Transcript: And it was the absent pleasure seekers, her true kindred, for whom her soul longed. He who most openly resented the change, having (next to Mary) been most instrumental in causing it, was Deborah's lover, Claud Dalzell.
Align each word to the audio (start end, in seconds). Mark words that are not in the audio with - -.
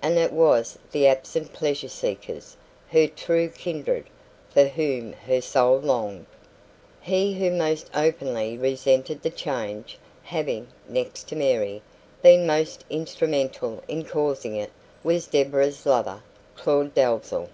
And 0.00 0.16
it 0.18 0.32
was 0.32 0.78
the 0.92 1.08
absent 1.08 1.52
pleasure 1.52 1.88
seekers, 1.88 2.56
her 2.92 3.08
true 3.08 3.48
kindred, 3.48 4.04
for 4.48 4.66
whom 4.66 5.14
her 5.26 5.40
soul 5.40 5.78
longed. 5.80 6.26
He 7.00 7.32
who 7.34 7.50
most 7.50 7.90
openly 7.92 8.56
resented 8.56 9.20
the 9.22 9.30
change, 9.30 9.98
having 10.22 10.68
(next 10.88 11.24
to 11.30 11.34
Mary) 11.34 11.82
been 12.22 12.46
most 12.46 12.84
instrumental 12.88 13.82
in 13.88 14.04
causing 14.04 14.54
it, 14.54 14.70
was 15.02 15.26
Deborah's 15.26 15.84
lover, 15.84 16.22
Claud 16.56 16.94
Dalzell. 16.94 17.48